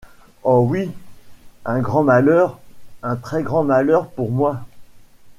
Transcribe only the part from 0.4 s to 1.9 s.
Oh! oui, un